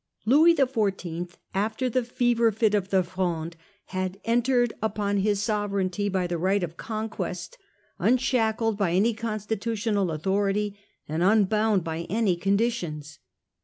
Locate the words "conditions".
12.35-13.19